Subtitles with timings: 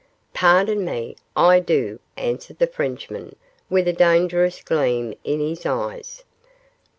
[0.33, 3.35] 'Pardon me, I do' answered the Frenchman,
[3.69, 6.23] with a dangerous gleam in his eyes.